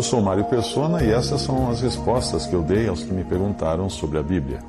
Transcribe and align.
Eu 0.00 0.04
sou 0.04 0.22
Mário 0.22 0.44
Persona 0.44 1.04
e 1.04 1.10
essas 1.10 1.42
são 1.42 1.70
as 1.70 1.82
respostas 1.82 2.46
que 2.46 2.54
eu 2.54 2.62
dei 2.62 2.88
aos 2.88 3.02
que 3.02 3.12
me 3.12 3.22
perguntaram 3.22 3.90
sobre 3.90 4.16
a 4.18 4.22
Bíblia. 4.22 4.60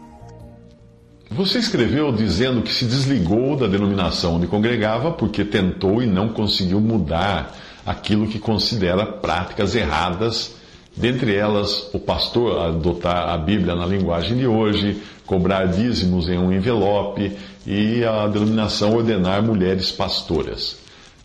Você 1.29 1.57
escreveu 1.57 2.11
dizendo 2.11 2.61
que 2.61 2.73
se 2.73 2.83
desligou 2.83 3.55
da 3.55 3.65
denominação 3.65 4.35
onde 4.35 4.45
congregava 4.45 5.09
porque 5.09 5.45
tentou 5.45 6.03
e 6.03 6.05
não 6.05 6.27
conseguiu 6.27 6.81
mudar 6.81 7.55
aquilo 7.85 8.27
que 8.27 8.39
considera 8.39 9.05
práticas 9.05 9.73
erradas, 9.73 10.55
dentre 10.97 11.33
elas 11.33 11.89
o 11.93 11.99
pastor 11.99 12.67
adotar 12.67 13.29
a 13.29 13.37
Bíblia 13.37 13.73
na 13.73 13.85
linguagem 13.85 14.35
de 14.35 14.45
hoje, 14.45 15.01
cobrar 15.25 15.67
dízimos 15.67 16.27
em 16.27 16.37
um 16.37 16.51
envelope 16.51 17.37
e 17.65 18.03
a 18.03 18.27
denominação 18.27 18.97
ordenar 18.97 19.41
mulheres 19.41 19.93
pastoras. 19.93 20.81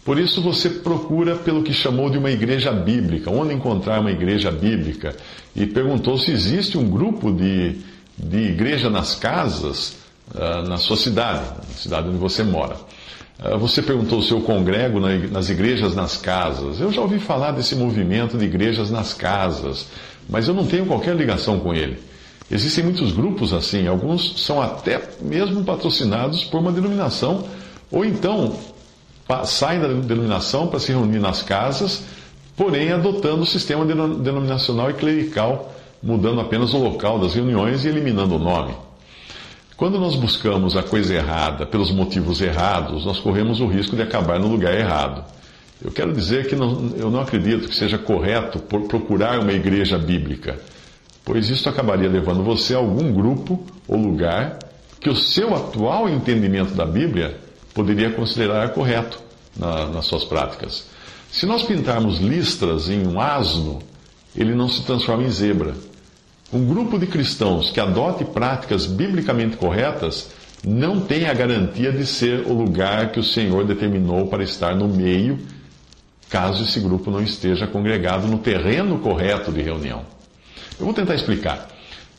Por 0.06 0.20
isso 0.20 0.40
você 0.40 0.70
procura 0.70 1.34
pelo 1.34 1.64
que 1.64 1.72
chamou 1.72 2.08
de 2.08 2.16
uma 2.16 2.30
igreja 2.30 2.70
bíblica, 2.70 3.28
onde 3.28 3.52
encontrar 3.52 4.00
uma 4.00 4.12
igreja 4.12 4.52
bíblica, 4.52 5.16
e 5.54 5.66
perguntou 5.66 6.16
se 6.16 6.30
existe 6.30 6.78
um 6.78 6.88
grupo 6.88 7.32
de, 7.32 7.80
de 8.16 8.38
igreja 8.38 8.88
nas 8.88 9.16
casas 9.16 9.96
uh, 10.32 10.68
na 10.68 10.76
sua 10.76 10.96
cidade, 10.96 11.42
na 11.58 11.74
cidade 11.74 12.08
onde 12.08 12.18
você 12.18 12.44
mora. 12.44 12.76
Uh, 13.40 13.58
você 13.58 13.82
perguntou 13.82 14.22
se 14.22 14.30
eu 14.30 14.40
congrego 14.42 15.00
na, 15.00 15.08
nas 15.28 15.50
igrejas 15.50 15.96
nas 15.96 16.16
casas. 16.16 16.78
Eu 16.78 16.92
já 16.92 17.00
ouvi 17.00 17.18
falar 17.18 17.50
desse 17.50 17.74
movimento 17.74 18.38
de 18.38 18.44
igrejas 18.44 18.92
nas 18.92 19.12
casas, 19.12 19.88
mas 20.28 20.46
eu 20.46 20.54
não 20.54 20.66
tenho 20.66 20.86
qualquer 20.86 21.16
ligação 21.16 21.58
com 21.58 21.74
ele. 21.74 21.98
Existem 22.48 22.84
muitos 22.84 23.10
grupos 23.10 23.52
assim, 23.52 23.88
alguns 23.88 24.40
são 24.40 24.62
até 24.62 25.02
mesmo 25.20 25.64
patrocinados 25.64 26.44
por 26.44 26.60
uma 26.60 26.70
denominação, 26.70 27.44
ou 27.90 28.04
então 28.04 28.54
saem 29.44 29.80
da 29.80 29.88
denominação 29.88 30.68
para 30.68 30.78
se 30.78 30.92
reunir 30.92 31.18
nas 31.18 31.42
casas, 31.42 32.04
porém 32.56 32.92
adotando 32.92 33.42
o 33.42 33.46
sistema 33.46 33.84
denominacional 33.84 34.90
e 34.90 34.94
clerical, 34.94 35.74
mudando 36.02 36.40
apenas 36.40 36.72
o 36.74 36.78
local 36.78 37.18
das 37.18 37.34
reuniões 37.34 37.84
e 37.84 37.88
eliminando 37.88 38.36
o 38.36 38.38
nome. 38.38 38.74
Quando 39.76 39.98
nós 39.98 40.14
buscamos 40.14 40.76
a 40.76 40.82
coisa 40.82 41.14
errada 41.14 41.66
pelos 41.66 41.90
motivos 41.90 42.40
errados, 42.40 43.04
nós 43.04 43.18
corremos 43.18 43.60
o 43.60 43.66
risco 43.66 43.94
de 43.94 44.02
acabar 44.02 44.38
no 44.38 44.48
lugar 44.48 44.74
errado. 44.74 45.22
Eu 45.84 45.90
quero 45.92 46.14
dizer 46.14 46.48
que 46.48 46.56
não, 46.56 46.92
eu 46.96 47.10
não 47.10 47.20
acredito 47.20 47.68
que 47.68 47.76
seja 47.76 47.98
correto 47.98 48.58
procurar 48.58 49.38
uma 49.38 49.52
igreja 49.52 49.98
bíblica, 49.98 50.58
pois 51.22 51.50
isso 51.50 51.68
acabaria 51.68 52.08
levando 52.08 52.42
você 52.42 52.74
a 52.74 52.78
algum 52.78 53.12
grupo 53.12 53.62
ou 53.86 53.98
lugar 53.98 54.58
que 54.98 55.10
o 55.10 55.16
seu 55.16 55.54
atual 55.54 56.08
entendimento 56.08 56.72
da 56.72 56.86
Bíblia 56.86 57.38
poderia 57.76 58.10
considerar 58.10 58.70
correto 58.70 59.20
na, 59.54 59.84
nas 59.90 60.06
suas 60.06 60.24
práticas. 60.24 60.86
Se 61.30 61.44
nós 61.44 61.62
pintarmos 61.62 62.18
listras 62.18 62.88
em 62.88 63.06
um 63.06 63.20
asno, 63.20 63.80
ele 64.34 64.54
não 64.54 64.66
se 64.66 64.82
transforma 64.82 65.24
em 65.24 65.30
zebra. 65.30 65.74
Um 66.50 66.64
grupo 66.64 66.98
de 66.98 67.06
cristãos 67.06 67.70
que 67.70 67.78
adote 67.78 68.24
práticas 68.24 68.86
biblicamente 68.86 69.58
corretas 69.58 70.30
não 70.64 71.00
tem 71.00 71.26
a 71.28 71.34
garantia 71.34 71.92
de 71.92 72.06
ser 72.06 72.46
o 72.46 72.54
lugar 72.54 73.12
que 73.12 73.20
o 73.20 73.24
Senhor 73.24 73.66
determinou 73.66 74.26
para 74.26 74.42
estar 74.42 74.74
no 74.74 74.88
meio, 74.88 75.38
caso 76.30 76.64
esse 76.64 76.80
grupo 76.80 77.10
não 77.10 77.20
esteja 77.22 77.66
congregado 77.66 78.26
no 78.26 78.38
terreno 78.38 78.98
correto 79.00 79.52
de 79.52 79.60
reunião. 79.60 80.02
Eu 80.78 80.86
vou 80.86 80.94
tentar 80.94 81.14
explicar. 81.14 81.68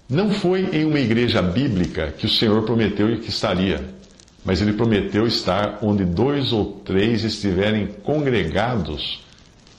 Não 0.07 0.29
foi 0.29 0.69
em 0.71 0.85
uma 0.85 0.99
igreja 0.99 1.41
bíblica 1.41 2.13
que 2.15 2.27
o 2.27 2.29
Senhor 2.29 2.61
prometeu 2.61 3.17
que 3.17 3.29
estaria 3.29 3.97
mas 4.47 4.61
ele 4.61 4.71
prometeu 4.71 5.27
estar 5.27 5.79
onde 5.81 6.05
dois 6.05 6.53
ou 6.53 6.79
três 6.85 7.25
estiverem 7.25 7.85
congregados 8.01 9.19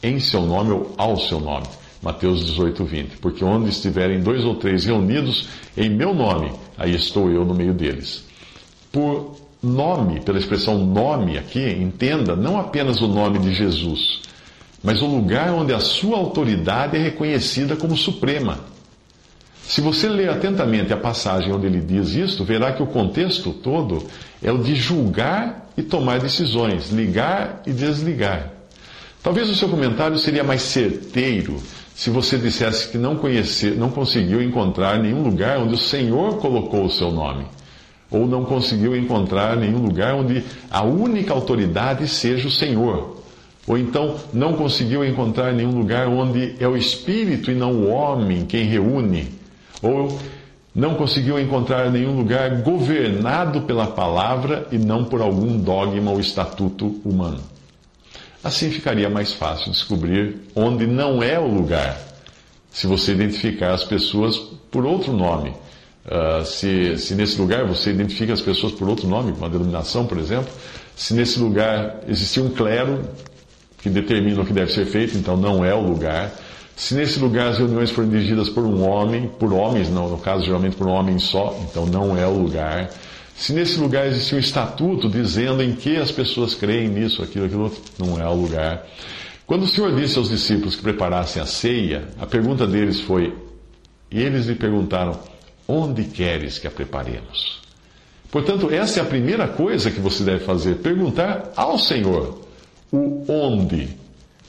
em 0.02 0.20
seu 0.20 0.42
nome 0.42 0.72
ou 0.72 0.94
ao 0.98 1.16
seu 1.16 1.40
nome. 1.40 1.66
Mateus 2.02 2.44
18, 2.44 2.84
20. 2.84 3.16
Porque 3.16 3.42
onde 3.42 3.70
estiverem 3.70 4.20
dois 4.20 4.44
ou 4.44 4.56
três 4.56 4.84
reunidos 4.84 5.48
em 5.74 5.88
meu 5.88 6.12
nome, 6.12 6.52
aí 6.76 6.94
estou 6.94 7.30
eu 7.30 7.46
no 7.46 7.54
meio 7.54 7.72
deles. 7.72 8.26
Por 8.92 9.36
nome, 9.62 10.20
pela 10.20 10.38
expressão 10.38 10.84
nome 10.84 11.38
aqui, 11.38 11.66
entenda 11.66 12.36
não 12.36 12.60
apenas 12.60 13.00
o 13.00 13.08
nome 13.08 13.38
de 13.38 13.54
Jesus, 13.54 14.20
mas 14.84 15.00
o 15.00 15.06
lugar 15.06 15.50
onde 15.50 15.72
a 15.72 15.80
sua 15.80 16.18
autoridade 16.18 16.94
é 16.94 17.00
reconhecida 17.00 17.74
como 17.74 17.96
suprema. 17.96 18.60
Se 19.68 19.82
você 19.82 20.08
ler 20.08 20.30
atentamente 20.30 20.94
a 20.94 20.96
passagem 20.96 21.52
onde 21.52 21.66
ele 21.66 21.82
diz 21.82 22.14
isto, 22.14 22.42
verá 22.42 22.72
que 22.72 22.82
o 22.82 22.86
contexto 22.86 23.52
todo 23.52 24.02
é 24.42 24.50
o 24.50 24.56
de 24.56 24.74
julgar 24.74 25.68
e 25.76 25.82
tomar 25.82 26.20
decisões, 26.20 26.88
ligar 26.88 27.60
e 27.66 27.70
desligar. 27.70 28.50
Talvez 29.22 29.50
o 29.50 29.54
seu 29.54 29.68
comentário 29.68 30.16
seria 30.16 30.42
mais 30.42 30.62
certeiro 30.62 31.62
se 31.94 32.08
você 32.08 32.38
dissesse 32.38 32.88
que 32.88 32.96
não, 32.96 33.16
conhecer, 33.16 33.76
não 33.76 33.90
conseguiu 33.90 34.42
encontrar 34.42 34.98
nenhum 35.02 35.22
lugar 35.22 35.58
onde 35.58 35.74
o 35.74 35.78
Senhor 35.78 36.38
colocou 36.38 36.86
o 36.86 36.90
seu 36.90 37.12
nome. 37.12 37.44
Ou 38.10 38.26
não 38.26 38.46
conseguiu 38.46 38.96
encontrar 38.96 39.54
nenhum 39.54 39.82
lugar 39.82 40.14
onde 40.14 40.44
a 40.70 40.82
única 40.82 41.34
autoridade 41.34 42.08
seja 42.08 42.48
o 42.48 42.50
Senhor. 42.50 43.22
Ou 43.66 43.76
então 43.76 44.16
não 44.32 44.54
conseguiu 44.54 45.04
encontrar 45.04 45.52
nenhum 45.52 45.76
lugar 45.76 46.08
onde 46.08 46.54
é 46.58 46.66
o 46.66 46.74
Espírito 46.74 47.50
e 47.50 47.54
não 47.54 47.72
o 47.74 47.90
homem 47.90 48.46
quem 48.46 48.64
reúne 48.64 49.36
ou 49.82 50.18
não 50.74 50.94
conseguiu 50.94 51.40
encontrar 51.40 51.90
nenhum 51.90 52.16
lugar 52.16 52.62
governado 52.62 53.62
pela 53.62 53.86
palavra 53.86 54.66
e 54.70 54.78
não 54.78 55.04
por 55.04 55.20
algum 55.20 55.58
dogma 55.58 56.10
ou 56.10 56.20
estatuto 56.20 57.00
humano. 57.04 57.40
Assim 58.42 58.70
ficaria 58.70 59.10
mais 59.10 59.32
fácil 59.32 59.72
descobrir 59.72 60.36
onde 60.54 60.86
não 60.86 61.22
é 61.22 61.38
o 61.38 61.46
lugar, 61.46 61.98
se 62.70 62.86
você 62.86 63.12
identificar 63.12 63.72
as 63.72 63.82
pessoas 63.82 64.36
por 64.70 64.84
outro 64.84 65.12
nome. 65.12 65.52
Uh, 66.06 66.44
se, 66.44 66.96
se 66.96 67.14
nesse 67.14 67.38
lugar 67.38 67.66
você 67.66 67.90
identifica 67.90 68.32
as 68.32 68.40
pessoas 68.40 68.72
por 68.72 68.88
outro 68.88 69.06
nome, 69.06 69.32
uma 69.32 69.50
denominação, 69.50 70.06
por 70.06 70.16
exemplo, 70.16 70.50
se 70.96 71.12
nesse 71.12 71.38
lugar 71.38 71.96
existia 72.08 72.42
um 72.42 72.50
clero 72.50 73.04
que 73.82 73.90
determina 73.90 74.40
o 74.40 74.46
que 74.46 74.52
deve 74.52 74.72
ser 74.72 74.86
feito, 74.86 75.16
então 75.16 75.36
não 75.36 75.64
é 75.64 75.74
o 75.74 75.80
lugar. 75.80 76.32
Se 76.78 76.94
nesse 76.94 77.18
lugar 77.18 77.48
as 77.48 77.58
reuniões 77.58 77.90
forem 77.90 78.08
dirigidas 78.08 78.48
por 78.48 78.64
um 78.64 78.88
homem, 78.88 79.26
por 79.26 79.52
homens, 79.52 79.90
não, 79.90 80.08
no 80.08 80.16
caso 80.16 80.44
geralmente 80.44 80.76
por 80.76 80.86
um 80.86 80.92
homem 80.92 81.18
só, 81.18 81.58
então 81.68 81.84
não 81.84 82.16
é 82.16 82.24
o 82.24 82.38
lugar. 82.38 82.90
Se 83.36 83.52
nesse 83.52 83.80
lugar 83.80 84.06
existe 84.06 84.36
um 84.36 84.38
estatuto 84.38 85.08
dizendo 85.08 85.60
em 85.60 85.74
que 85.74 85.96
as 85.96 86.12
pessoas 86.12 86.54
creem 86.54 86.88
nisso, 86.88 87.20
aquilo, 87.20 87.46
aquilo 87.46 87.64
outro, 87.64 87.82
não 87.98 88.20
é 88.20 88.28
o 88.28 88.32
lugar. 88.32 88.86
Quando 89.44 89.64
o 89.64 89.66
Senhor 89.66 89.92
disse 89.96 90.18
aos 90.18 90.28
discípulos 90.28 90.76
que 90.76 90.82
preparassem 90.82 91.42
a 91.42 91.46
ceia, 91.46 92.06
a 92.16 92.26
pergunta 92.26 92.64
deles 92.64 93.00
foi: 93.00 93.36
e 94.08 94.22
eles 94.22 94.46
lhe 94.46 94.54
perguntaram, 94.54 95.18
onde 95.66 96.04
queres 96.04 96.60
que 96.60 96.68
a 96.68 96.70
preparemos? 96.70 97.60
Portanto, 98.30 98.70
essa 98.70 99.00
é 99.00 99.02
a 99.02 99.06
primeira 99.06 99.48
coisa 99.48 99.90
que 99.90 99.98
você 99.98 100.22
deve 100.22 100.44
fazer: 100.44 100.76
perguntar 100.76 101.50
ao 101.56 101.76
Senhor 101.76 102.38
o 102.92 103.24
onde 103.28 103.88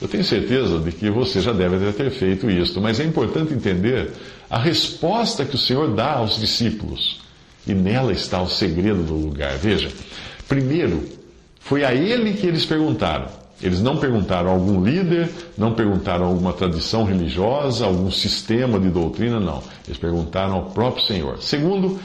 eu 0.01 0.07
tenho 0.07 0.23
certeza 0.23 0.79
de 0.79 0.91
que 0.91 1.09
você 1.09 1.41
já 1.41 1.51
deve 1.51 1.91
ter 1.91 2.09
feito 2.09 2.49
isso, 2.49 2.79
mas 2.79 2.99
é 2.99 3.03
importante 3.03 3.53
entender 3.53 4.11
a 4.49 4.57
resposta 4.57 5.43
que 5.43 5.55
o 5.55 5.57
Senhor 5.57 5.93
dá 5.93 6.13
aos 6.13 6.39
discípulos. 6.39 7.19
E 7.67 7.73
nela 7.73 8.13
está 8.13 8.41
o 8.41 8.47
segredo 8.47 9.03
do 9.03 9.13
lugar. 9.13 9.57
Veja, 9.57 9.89
primeiro, 10.47 11.03
foi 11.59 11.83
a 11.83 11.93
ele 11.93 12.33
que 12.33 12.47
eles 12.47 12.65
perguntaram. 12.65 13.27
Eles 13.61 13.81
não 13.81 13.97
perguntaram 13.97 14.49
a 14.49 14.53
algum 14.53 14.81
líder, 14.81 15.29
não 15.57 15.73
perguntaram 15.73 16.25
a 16.25 16.27
alguma 16.29 16.53
tradição 16.53 17.03
religiosa, 17.03 17.85
algum 17.85 18.09
sistema 18.09 18.79
de 18.79 18.89
doutrina, 18.89 19.37
não. 19.37 19.61
Eles 19.85 19.99
perguntaram 19.99 20.53
ao 20.53 20.65
próprio 20.71 21.05
Senhor. 21.05 21.41
Segundo, 21.41 21.99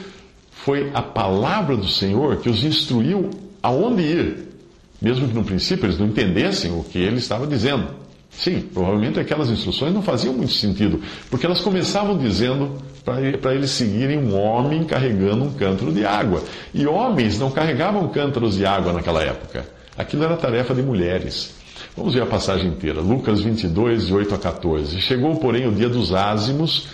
foi 0.51 0.91
a 0.93 1.01
palavra 1.01 1.77
do 1.77 1.87
Senhor 1.87 2.37
que 2.37 2.49
os 2.49 2.63
instruiu 2.65 3.29
aonde 3.63 4.01
ir 4.01 4.54
mesmo 5.01 5.27
que 5.27 5.33
no 5.33 5.43
princípio 5.43 5.85
eles 5.85 5.99
não 5.99 6.07
entendessem 6.07 6.71
o 6.71 6.83
que 6.83 6.97
ele 6.99 7.17
estava 7.17 7.45
dizendo. 7.45 7.87
Sim, 8.31 8.61
provavelmente 8.73 9.19
aquelas 9.19 9.49
instruções 9.49 9.93
não 9.93 10.01
faziam 10.01 10.33
muito 10.33 10.51
sentido, 10.51 11.01
porque 11.29 11.45
elas 11.45 11.61
começavam 11.61 12.17
dizendo 12.17 12.77
para 13.03 13.53
eles 13.53 13.69
seguirem 13.69 14.17
um 14.17 14.35
homem 14.35 14.83
carregando 14.83 15.45
um 15.45 15.53
cântaro 15.53 15.91
de 15.91 16.05
água. 16.05 16.43
E 16.73 16.85
homens 16.85 17.39
não 17.39 17.51
carregavam 17.51 18.07
cântaros 18.09 18.55
de 18.55 18.65
água 18.65 18.91
naquela 18.91 19.23
época. 19.23 19.65
Aquilo 19.97 20.23
era 20.23 20.35
tarefa 20.35 20.73
de 20.73 20.81
mulheres. 20.81 21.55
Vamos 21.95 22.13
ver 22.13 22.23
a 22.23 22.25
passagem 22.25 22.67
inteira. 22.67 22.99
Lucas 22.99 23.41
22, 23.41 24.07
de 24.07 24.13
8 24.13 24.35
a 24.35 24.37
14. 24.37 24.99
Chegou, 24.99 25.35
porém, 25.37 25.67
o 25.67 25.71
dia 25.71 25.87
dos 25.87 26.13
ázimos, 26.13 26.87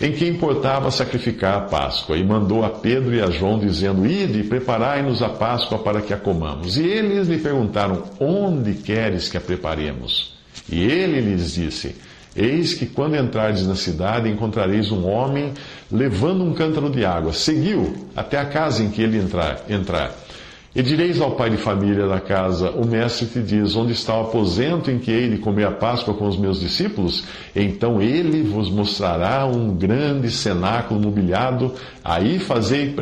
em 0.00 0.12
que 0.12 0.26
importava 0.26 0.90
sacrificar 0.90 1.56
a 1.56 1.60
Páscoa, 1.62 2.16
e 2.16 2.24
mandou 2.24 2.64
a 2.64 2.70
Pedro 2.70 3.14
e 3.14 3.20
a 3.20 3.30
João, 3.30 3.58
dizendo: 3.58 4.06
Ide, 4.06 4.44
preparai-nos 4.44 5.22
a 5.22 5.28
Páscoa 5.28 5.78
para 5.78 6.00
que 6.00 6.14
a 6.14 6.16
comamos. 6.16 6.76
E 6.76 6.86
eles 6.86 7.26
lhe 7.26 7.38
perguntaram: 7.38 8.04
Onde 8.20 8.74
queres 8.74 9.28
que 9.28 9.36
a 9.36 9.40
preparemos? 9.40 10.36
E 10.70 10.82
ele 10.82 11.20
lhes 11.20 11.54
disse: 11.54 11.96
Eis 12.36 12.74
que 12.74 12.86
quando 12.86 13.16
entrardes 13.16 13.66
na 13.66 13.74
cidade, 13.74 14.28
encontrareis 14.28 14.92
um 14.92 15.08
homem 15.08 15.52
levando 15.90 16.44
um 16.44 16.54
cântaro 16.54 16.88
de 16.88 17.04
água. 17.04 17.32
Seguiu 17.32 18.06
até 18.14 18.38
a 18.38 18.44
casa 18.44 18.82
em 18.82 18.90
que 18.90 19.02
ele 19.02 19.18
entrar. 19.18 19.64
entrar. 19.68 20.14
E 20.74 20.82
direis 20.82 21.20
ao 21.20 21.32
pai 21.32 21.50
de 21.50 21.56
família 21.56 22.06
da 22.06 22.20
casa: 22.20 22.70
O 22.70 22.86
mestre 22.86 23.26
te 23.26 23.40
diz: 23.40 23.74
Onde 23.74 23.92
está 23.92 24.16
o 24.16 24.22
aposento 24.22 24.90
em 24.90 24.98
que 24.98 25.10
hei 25.10 25.30
de 25.30 25.38
comer 25.38 25.66
a 25.66 25.70
Páscoa 25.70 26.14
com 26.14 26.28
os 26.28 26.36
meus 26.36 26.60
discípulos? 26.60 27.24
Então 27.56 28.02
ele 28.02 28.42
vos 28.42 28.68
mostrará 28.70 29.46
um 29.46 29.74
grande 29.74 30.30
cenáculo 30.30 31.00
mobiliado. 31.00 31.74
Aí 32.04 32.38
fazei 32.38 32.94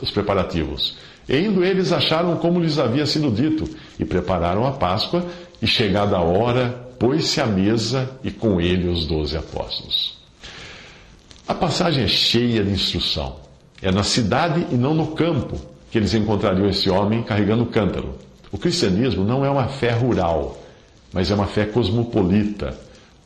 os 0.00 0.10
preparativos. 0.10 0.96
E 1.28 1.36
indo 1.38 1.64
eles 1.64 1.92
acharam 1.92 2.36
como 2.36 2.60
lhes 2.60 2.78
havia 2.78 3.06
sido 3.06 3.30
dito, 3.30 3.68
e 3.98 4.04
prepararam 4.04 4.66
a 4.66 4.72
Páscoa, 4.72 5.24
e 5.60 5.66
chegada 5.66 6.16
a 6.16 6.20
hora, 6.20 6.90
pôs-se 6.98 7.40
à 7.40 7.46
mesa 7.46 8.10
e 8.22 8.30
com 8.30 8.60
ele 8.60 8.88
os 8.88 9.06
doze 9.06 9.36
apóstolos. 9.36 10.18
A 11.46 11.54
passagem 11.54 12.04
é 12.04 12.08
cheia 12.08 12.62
de 12.62 12.70
instrução. 12.70 13.36
É 13.82 13.90
na 13.90 14.02
cidade 14.02 14.66
e 14.70 14.74
não 14.74 14.94
no 14.94 15.08
campo 15.08 15.58
que 15.90 15.98
eles 15.98 16.14
encontrariam 16.14 16.68
esse 16.68 16.88
homem 16.88 17.22
carregando 17.22 17.64
o 17.64 17.66
cântaro. 17.66 18.14
O 18.52 18.58
cristianismo 18.58 19.24
não 19.24 19.44
é 19.44 19.50
uma 19.50 19.68
fé 19.68 19.90
rural, 19.90 20.58
mas 21.12 21.30
é 21.30 21.34
uma 21.34 21.46
fé 21.46 21.64
cosmopolita. 21.64 22.76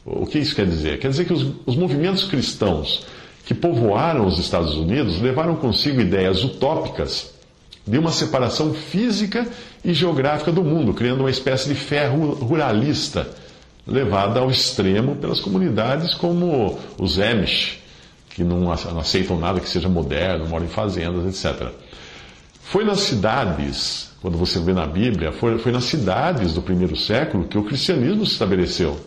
O 0.04 0.26
que 0.26 0.38
isso 0.38 0.54
quer 0.54 0.66
dizer? 0.66 0.98
Quer 0.98 1.08
dizer 1.08 1.24
que 1.24 1.32
os, 1.32 1.46
os 1.66 1.76
movimentos 1.76 2.24
cristãos 2.24 3.06
que 3.46 3.54
povoaram 3.54 4.26
os 4.26 4.38
Estados 4.38 4.74
Unidos 4.74 5.20
levaram 5.20 5.56
consigo 5.56 6.00
ideias 6.00 6.42
utópicas 6.42 7.32
de 7.86 7.98
uma 7.98 8.10
separação 8.10 8.72
física 8.72 9.46
e 9.84 9.92
geográfica 9.92 10.50
do 10.50 10.64
mundo, 10.64 10.94
criando 10.94 11.20
uma 11.20 11.30
espécie 11.30 11.68
de 11.68 11.74
fé 11.74 12.06
ruralista 12.06 13.28
levada 13.86 14.40
ao 14.40 14.50
extremo 14.50 15.16
pelas 15.16 15.40
comunidades 15.40 16.14
como 16.14 16.78
os 16.98 17.18
Amish, 17.18 17.78
que 18.30 18.42
não 18.42 18.72
aceitam 18.72 19.38
nada 19.38 19.60
que 19.60 19.68
seja 19.68 19.88
moderno, 19.88 20.48
moram 20.48 20.64
em 20.64 20.68
fazendas, 20.68 21.44
etc. 21.44 21.68
Foi 22.74 22.84
nas 22.84 23.02
cidades, 23.02 24.10
quando 24.20 24.36
você 24.36 24.58
vê 24.58 24.72
na 24.72 24.84
Bíblia, 24.84 25.30
foi, 25.30 25.58
foi 25.58 25.70
nas 25.70 25.84
cidades 25.84 26.54
do 26.54 26.60
primeiro 26.60 26.96
século 26.96 27.46
que 27.46 27.56
o 27.56 27.62
cristianismo 27.62 28.26
se 28.26 28.32
estabeleceu. 28.32 28.98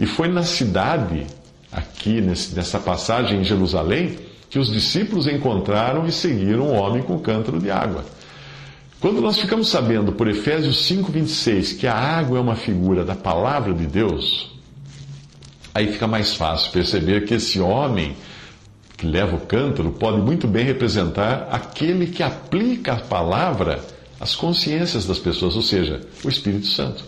E 0.00 0.06
foi 0.06 0.28
na 0.28 0.42
cidade, 0.44 1.26
aqui 1.70 2.22
nesse, 2.22 2.54
nessa 2.54 2.78
passagem 2.78 3.42
em 3.42 3.44
Jerusalém, 3.44 4.16
que 4.48 4.58
os 4.58 4.72
discípulos 4.72 5.26
encontraram 5.26 6.06
e 6.06 6.10
seguiram 6.10 6.68
um 6.68 6.74
homem 6.74 7.02
com 7.02 7.18
cântaro 7.18 7.58
de 7.58 7.70
água. 7.70 8.02
Quando 8.98 9.20
nós 9.20 9.38
ficamos 9.38 9.68
sabendo 9.68 10.12
por 10.12 10.26
Efésios 10.26 10.78
5,26 10.90 11.76
que 11.76 11.86
a 11.86 11.94
água 11.94 12.38
é 12.38 12.40
uma 12.40 12.56
figura 12.56 13.04
da 13.04 13.14
palavra 13.14 13.74
de 13.74 13.84
Deus, 13.84 14.56
aí 15.74 15.92
fica 15.92 16.06
mais 16.06 16.34
fácil 16.34 16.72
perceber 16.72 17.26
que 17.26 17.34
esse 17.34 17.60
homem 17.60 18.16
que 19.02 19.06
leva 19.08 19.34
o 19.34 19.40
cântaro 19.40 19.90
pode 19.90 20.18
muito 20.18 20.46
bem 20.46 20.64
representar 20.64 21.48
aquele 21.50 22.06
que 22.06 22.22
aplica 22.22 22.92
a 22.92 23.00
palavra 23.00 23.80
às 24.20 24.36
consciências 24.36 25.04
das 25.04 25.18
pessoas, 25.18 25.56
ou 25.56 25.62
seja, 25.62 26.00
o 26.24 26.28
Espírito 26.28 26.68
Santo. 26.68 27.02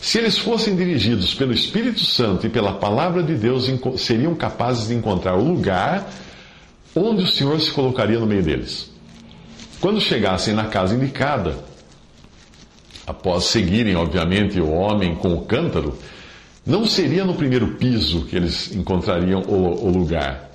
Se 0.00 0.18
eles 0.18 0.38
fossem 0.38 0.76
dirigidos 0.76 1.34
pelo 1.34 1.52
Espírito 1.52 2.04
Santo 2.04 2.46
e 2.46 2.48
pela 2.48 2.74
palavra 2.74 3.24
de 3.24 3.34
Deus, 3.34 3.68
seriam 3.96 4.36
capazes 4.36 4.86
de 4.86 4.94
encontrar 4.94 5.34
o 5.34 5.42
lugar 5.42 6.08
onde 6.94 7.24
o 7.24 7.26
Senhor 7.26 7.60
se 7.60 7.72
colocaria 7.72 8.20
no 8.20 8.26
meio 8.26 8.44
deles. 8.44 8.88
Quando 9.80 10.00
chegassem 10.00 10.54
na 10.54 10.66
casa 10.66 10.94
indicada, 10.94 11.58
após 13.04 13.46
seguirem, 13.46 13.96
obviamente, 13.96 14.60
o 14.60 14.70
homem 14.70 15.16
com 15.16 15.34
o 15.34 15.44
cântaro, 15.44 15.98
não 16.64 16.86
seria 16.86 17.24
no 17.24 17.34
primeiro 17.34 17.74
piso 17.74 18.26
que 18.26 18.36
eles 18.36 18.72
encontrariam 18.72 19.40
o, 19.40 19.86
o 19.86 19.90
lugar. 19.90 20.45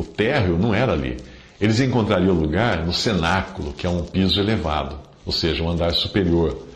O 0.00 0.02
térreo 0.02 0.56
não 0.56 0.74
era 0.74 0.92
ali. 0.94 1.18
Eles 1.60 1.78
encontrariam 1.78 2.34
o 2.34 2.40
lugar 2.40 2.86
no 2.86 2.92
cenáculo, 2.92 3.74
que 3.74 3.86
é 3.86 3.90
um 3.90 4.02
piso 4.02 4.40
elevado, 4.40 4.96
ou 5.26 5.32
seja, 5.32 5.62
um 5.62 5.68
andar 5.68 5.92
superior. 5.92 6.66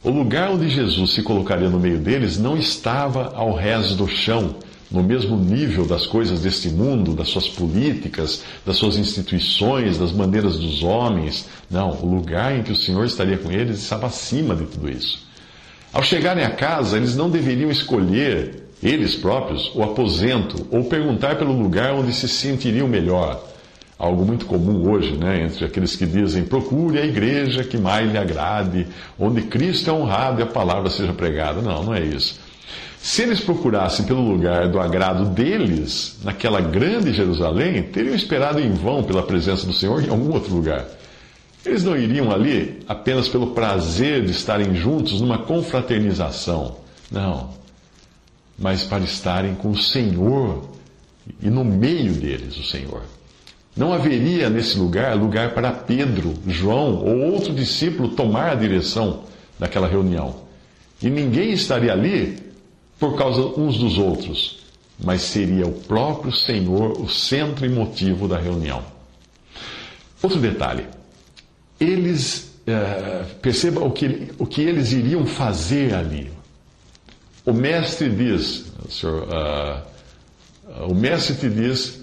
O 0.00 0.10
lugar 0.10 0.52
onde 0.52 0.68
Jesus 0.68 1.10
se 1.10 1.24
colocaria 1.24 1.68
no 1.68 1.80
meio 1.80 1.98
deles 1.98 2.38
não 2.38 2.56
estava 2.56 3.32
ao 3.34 3.52
rés 3.52 3.96
do 3.96 4.06
chão, 4.06 4.54
no 4.88 5.02
mesmo 5.02 5.36
nível 5.36 5.84
das 5.84 6.06
coisas 6.06 6.42
deste 6.42 6.68
mundo, 6.68 7.16
das 7.16 7.30
suas 7.30 7.48
políticas, 7.48 8.44
das 8.64 8.76
suas 8.76 8.96
instituições, 8.96 9.98
das 9.98 10.12
maneiras 10.12 10.56
dos 10.56 10.84
homens. 10.84 11.48
Não, 11.68 11.90
o 12.00 12.06
lugar 12.06 12.56
em 12.56 12.62
que 12.62 12.70
o 12.70 12.76
Senhor 12.76 13.04
estaria 13.04 13.38
com 13.38 13.50
eles 13.50 13.80
estava 13.80 14.06
acima 14.06 14.54
de 14.54 14.66
tudo 14.66 14.88
isso. 14.88 15.26
Ao 15.92 16.00
chegarem 16.00 16.44
a 16.44 16.50
casa, 16.50 16.96
eles 16.96 17.16
não 17.16 17.28
deveriam 17.28 17.72
escolher, 17.72 18.61
eles 18.82 19.14
próprios, 19.14 19.70
o 19.74 19.82
aposento 19.82 20.66
ou 20.70 20.84
perguntar 20.84 21.36
pelo 21.36 21.52
lugar 21.52 21.94
onde 21.94 22.12
se 22.12 22.28
sentiriam 22.28 22.88
melhor. 22.88 23.42
Algo 23.98 24.24
muito 24.24 24.46
comum 24.46 24.90
hoje, 24.90 25.12
né, 25.12 25.44
entre 25.44 25.64
aqueles 25.64 25.94
que 25.94 26.04
dizem 26.04 26.42
procure 26.42 26.98
a 26.98 27.06
igreja 27.06 27.62
que 27.62 27.78
mais 27.78 28.10
lhe 28.10 28.18
agrade, 28.18 28.86
onde 29.16 29.42
Cristo 29.42 29.90
é 29.90 29.92
honrado 29.92 30.40
e 30.40 30.42
a 30.42 30.46
palavra 30.46 30.90
seja 30.90 31.12
pregada. 31.12 31.62
Não, 31.62 31.84
não 31.84 31.94
é 31.94 32.00
isso. 32.00 32.40
Se 32.98 33.22
eles 33.22 33.40
procurassem 33.40 34.04
pelo 34.04 34.22
lugar 34.22 34.68
do 34.68 34.80
agrado 34.80 35.26
deles, 35.26 36.18
naquela 36.24 36.60
grande 36.60 37.12
Jerusalém, 37.12 37.82
teriam 37.82 38.14
esperado 38.14 38.60
em 38.60 38.72
vão 38.72 39.04
pela 39.04 39.22
presença 39.22 39.66
do 39.66 39.72
Senhor 39.72 40.02
em 40.04 40.08
algum 40.08 40.32
outro 40.32 40.54
lugar. 40.54 40.84
Eles 41.64 41.84
não 41.84 41.96
iriam 41.96 42.32
ali 42.32 42.80
apenas 42.88 43.28
pelo 43.28 43.48
prazer 43.48 44.24
de 44.24 44.32
estarem 44.32 44.74
juntos 44.74 45.20
numa 45.20 45.38
confraternização. 45.38 46.76
Não. 47.10 47.61
Mas 48.62 48.84
para 48.84 49.02
estarem 49.02 49.56
com 49.56 49.72
o 49.72 49.76
Senhor 49.76 50.70
e 51.42 51.50
no 51.50 51.64
meio 51.64 52.14
deles, 52.14 52.56
o 52.56 52.62
Senhor. 52.62 53.02
Não 53.76 53.92
haveria 53.92 54.48
nesse 54.48 54.78
lugar 54.78 55.16
lugar 55.16 55.52
para 55.52 55.72
Pedro, 55.72 56.34
João 56.46 56.96
ou 56.96 57.32
outro 57.32 57.52
discípulo 57.52 58.10
tomar 58.10 58.52
a 58.52 58.54
direção 58.54 59.24
daquela 59.58 59.88
reunião. 59.88 60.36
E 61.02 61.10
ninguém 61.10 61.50
estaria 61.52 61.92
ali 61.92 62.38
por 63.00 63.16
causa 63.16 63.40
uns 63.58 63.78
dos 63.78 63.98
outros, 63.98 64.60
mas 65.02 65.22
seria 65.22 65.66
o 65.66 65.72
próprio 65.72 66.32
Senhor 66.32 67.00
o 67.00 67.08
centro 67.08 67.66
e 67.66 67.68
motivo 67.68 68.28
da 68.28 68.38
reunião. 68.38 68.84
Outro 70.22 70.38
detalhe: 70.38 70.84
eles, 71.80 72.54
é, 72.64 73.24
perceba 73.42 73.84
o 73.84 73.90
que, 73.90 74.28
o 74.38 74.46
que 74.46 74.62
eles 74.62 74.92
iriam 74.92 75.26
fazer 75.26 75.94
ali. 75.94 76.30
O 77.44 77.52
mestre 77.52 78.08
diz, 78.08 78.72
senhor, 78.88 79.24
uh, 79.24 80.88
o 80.88 80.94
mestre 80.94 81.34
te 81.34 81.50
diz, 81.50 82.00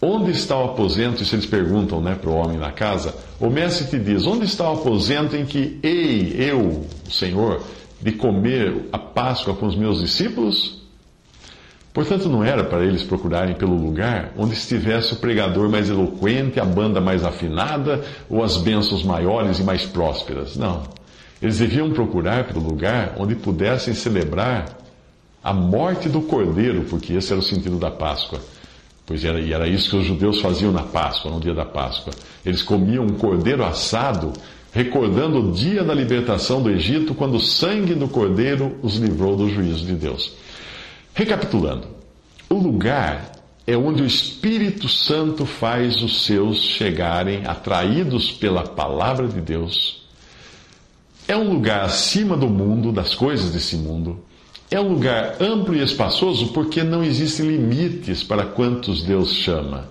onde 0.00 0.32
está 0.32 0.58
o 0.58 0.64
aposento? 0.64 1.22
Isso 1.22 1.34
eles 1.34 1.46
perguntam 1.46 2.00
né, 2.00 2.16
para 2.20 2.28
o 2.28 2.34
homem 2.34 2.58
na 2.58 2.72
casa. 2.72 3.14
O 3.38 3.48
mestre 3.48 3.86
te 3.86 3.98
diz, 3.98 4.26
onde 4.26 4.44
está 4.44 4.68
o 4.68 4.74
aposento 4.74 5.36
em 5.36 5.46
que, 5.46 5.78
ei, 5.82 6.34
eu, 6.38 6.84
o 7.06 7.10
Senhor, 7.10 7.62
de 8.00 8.10
comer 8.12 8.88
a 8.92 8.98
Páscoa 8.98 9.54
com 9.54 9.66
os 9.66 9.76
meus 9.76 10.00
discípulos? 10.00 10.82
Portanto, 11.92 12.28
não 12.28 12.42
era 12.42 12.64
para 12.64 12.84
eles 12.84 13.02
procurarem 13.02 13.54
pelo 13.54 13.76
lugar 13.76 14.32
onde 14.36 14.54
estivesse 14.54 15.12
o 15.12 15.16
pregador 15.16 15.68
mais 15.68 15.90
eloquente, 15.90 16.58
a 16.58 16.64
banda 16.64 17.00
mais 17.00 17.22
afinada 17.22 18.02
ou 18.28 18.42
as 18.42 18.56
bênçãos 18.56 19.04
maiores 19.04 19.58
e 19.58 19.62
mais 19.62 19.84
prósperas. 19.84 20.56
Não. 20.56 20.82
Eles 21.42 21.58
deviam 21.58 21.90
procurar 21.90 22.44
pelo 22.44 22.60
lugar 22.60 23.16
onde 23.18 23.34
pudessem 23.34 23.92
celebrar 23.94 24.78
a 25.42 25.52
morte 25.52 26.08
do 26.08 26.22
cordeiro, 26.22 26.84
porque 26.84 27.14
esse 27.14 27.32
era 27.32 27.40
o 27.40 27.44
sentido 27.44 27.78
da 27.78 27.90
Páscoa. 27.90 28.40
Pois 29.04 29.24
era, 29.24 29.40
e 29.40 29.52
era 29.52 29.66
isso 29.66 29.90
que 29.90 29.96
os 29.96 30.06
judeus 30.06 30.40
faziam 30.40 30.70
na 30.70 30.84
Páscoa, 30.84 31.32
no 31.32 31.40
dia 31.40 31.52
da 31.52 31.64
Páscoa. 31.64 32.12
Eles 32.46 32.62
comiam 32.62 33.04
um 33.04 33.14
cordeiro 33.14 33.64
assado 33.64 34.32
recordando 34.72 35.40
o 35.40 35.52
dia 35.52 35.82
da 35.82 35.92
libertação 35.92 36.62
do 36.62 36.70
Egito, 36.70 37.14
quando 37.14 37.34
o 37.34 37.40
sangue 37.40 37.94
do 37.94 38.08
cordeiro 38.08 38.78
os 38.80 38.96
livrou 38.96 39.36
do 39.36 39.50
juízo 39.50 39.84
de 39.84 39.94
Deus. 39.94 40.32
Recapitulando, 41.12 41.88
o 42.48 42.54
lugar 42.54 43.32
é 43.66 43.76
onde 43.76 44.02
o 44.02 44.06
Espírito 44.06 44.88
Santo 44.88 45.44
faz 45.44 46.02
os 46.02 46.24
seus 46.24 46.58
chegarem, 46.58 47.42
atraídos 47.46 48.30
pela 48.30 48.62
palavra 48.62 49.28
de 49.28 49.40
Deus. 49.40 50.01
É 51.26 51.36
um 51.36 51.52
lugar 51.52 51.82
acima 51.82 52.36
do 52.36 52.48
mundo, 52.48 52.92
das 52.92 53.14
coisas 53.14 53.50
desse 53.50 53.76
mundo. 53.76 54.18
É 54.70 54.80
um 54.80 54.88
lugar 54.88 55.36
amplo 55.40 55.74
e 55.74 55.82
espaçoso 55.82 56.48
porque 56.48 56.82
não 56.82 57.04
existem 57.04 57.46
limites 57.46 58.22
para 58.22 58.46
quantos 58.46 59.02
Deus 59.02 59.34
chama. 59.34 59.90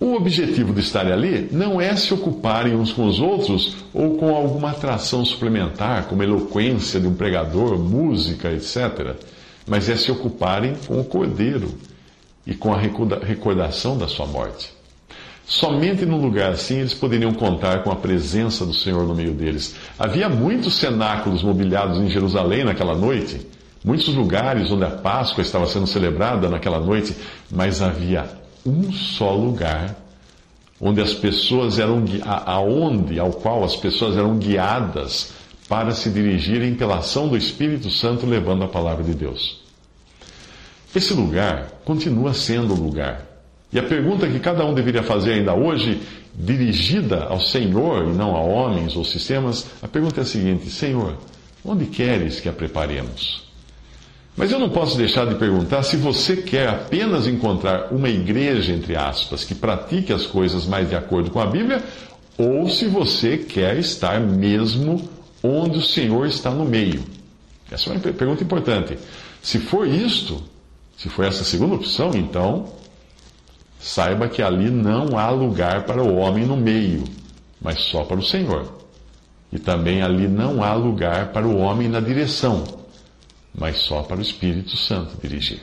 O 0.00 0.14
objetivo 0.14 0.72
de 0.72 0.80
estar 0.80 1.10
ali 1.10 1.48
não 1.50 1.80
é 1.80 1.94
se 1.96 2.12
ocuparem 2.12 2.74
uns 2.74 2.92
com 2.92 3.06
os 3.06 3.20
outros 3.20 3.76
ou 3.92 4.16
com 4.16 4.34
alguma 4.34 4.70
atração 4.70 5.24
suplementar, 5.24 6.04
como 6.06 6.22
eloquência 6.22 7.00
de 7.00 7.06
um 7.06 7.14
pregador, 7.14 7.78
música, 7.78 8.52
etc., 8.52 9.14
mas 9.66 9.88
é 9.88 9.96
se 9.96 10.10
ocuparem 10.10 10.74
com 10.86 11.00
o 11.00 11.04
Cordeiro 11.04 11.74
e 12.46 12.54
com 12.54 12.74
a 12.74 12.78
recordação 12.78 13.96
da 13.96 14.06
sua 14.06 14.26
morte. 14.26 14.72
Somente 15.46 16.06
num 16.06 16.20
lugar 16.20 16.52
assim 16.52 16.78
eles 16.78 16.94
poderiam 16.94 17.32
contar 17.34 17.82
com 17.82 17.90
a 17.90 17.96
presença 17.96 18.64
do 18.64 18.72
Senhor 18.72 19.06
no 19.06 19.14
meio 19.14 19.32
deles. 19.32 19.76
Havia 19.98 20.28
muitos 20.28 20.74
cenáculos 20.74 21.42
mobiliados 21.42 21.98
em 21.98 22.08
Jerusalém 22.08 22.64
naquela 22.64 22.94
noite, 22.94 23.46
muitos 23.84 24.08
lugares 24.08 24.70
onde 24.70 24.84
a 24.84 24.90
Páscoa 24.90 25.42
estava 25.42 25.66
sendo 25.66 25.86
celebrada 25.86 26.48
naquela 26.48 26.80
noite, 26.80 27.14
mas 27.50 27.82
havia 27.82 28.26
um 28.64 28.90
só 28.90 29.34
lugar 29.34 29.94
onde 30.80 31.00
as 31.00 31.12
pessoas 31.12 31.78
eram 31.78 32.04
aonde 32.24 33.20
ao 33.20 33.30
qual 33.30 33.62
as 33.64 33.76
pessoas 33.76 34.16
eram 34.16 34.38
guiadas 34.38 35.32
para 35.68 35.92
se 35.92 36.10
dirigirem 36.10 36.74
pela 36.74 36.98
ação 36.98 37.28
do 37.28 37.36
Espírito 37.36 37.90
Santo 37.90 38.26
levando 38.26 38.64
a 38.64 38.68
palavra 38.68 39.04
de 39.04 39.14
Deus. 39.14 39.62
Esse 40.94 41.12
lugar 41.12 41.80
continua 41.84 42.32
sendo 42.32 42.72
o 42.72 42.80
lugar. 42.80 43.33
E 43.74 43.78
a 43.78 43.82
pergunta 43.82 44.28
que 44.28 44.38
cada 44.38 44.64
um 44.64 44.72
deveria 44.72 45.02
fazer 45.02 45.32
ainda 45.32 45.52
hoje, 45.52 46.00
dirigida 46.32 47.24
ao 47.24 47.40
Senhor 47.40 48.06
e 48.06 48.12
não 48.12 48.36
a 48.36 48.40
homens 48.40 48.94
ou 48.94 49.04
sistemas, 49.04 49.66
a 49.82 49.88
pergunta 49.88 50.20
é 50.20 50.22
a 50.22 50.26
seguinte: 50.26 50.70
Senhor, 50.70 51.18
onde 51.64 51.86
queres 51.86 52.38
que 52.38 52.48
a 52.48 52.52
preparemos? 52.52 53.42
Mas 54.36 54.52
eu 54.52 54.60
não 54.60 54.68
posso 54.68 54.96
deixar 54.96 55.26
de 55.26 55.34
perguntar 55.34 55.82
se 55.82 55.96
você 55.96 56.36
quer 56.36 56.68
apenas 56.68 57.26
encontrar 57.26 57.92
uma 57.92 58.08
igreja, 58.08 58.72
entre 58.72 58.96
aspas, 58.96 59.42
que 59.42 59.54
pratique 59.54 60.12
as 60.12 60.24
coisas 60.24 60.66
mais 60.66 60.88
de 60.88 60.94
acordo 60.94 61.30
com 61.30 61.40
a 61.40 61.46
Bíblia, 61.46 61.82
ou 62.38 62.68
se 62.68 62.86
você 62.86 63.38
quer 63.38 63.76
estar 63.78 64.20
mesmo 64.20 65.08
onde 65.42 65.78
o 65.78 65.82
Senhor 65.82 66.26
está 66.26 66.50
no 66.50 66.64
meio. 66.64 67.02
Essa 67.70 67.90
é 67.90 67.92
uma 67.92 68.00
pergunta 68.00 68.42
importante. 68.42 68.98
Se 69.42 69.58
for 69.58 69.86
isto, 69.86 70.42
se 70.96 71.08
for 71.08 71.24
essa 71.24 71.44
segunda 71.44 71.74
opção, 71.74 72.12
então 72.14 72.72
saiba 73.84 74.28
que 74.28 74.42
ali 74.42 74.70
não 74.70 75.18
há 75.18 75.30
lugar 75.30 75.84
para 75.84 76.02
o 76.02 76.16
homem 76.16 76.44
no 76.44 76.56
meio, 76.56 77.04
mas 77.60 77.80
só 77.80 78.04
para 78.04 78.18
o 78.18 78.24
Senhor. 78.24 78.84
E 79.52 79.58
também 79.58 80.02
ali 80.02 80.26
não 80.26 80.62
há 80.62 80.74
lugar 80.74 81.32
para 81.32 81.46
o 81.46 81.58
homem 81.58 81.88
na 81.88 82.00
direção 82.00 82.64
mas 83.56 83.78
só 83.78 84.02
para 84.02 84.18
o 84.18 84.22
Espírito 84.22 84.76
Santo 84.76 85.16
dirigir. 85.22 85.62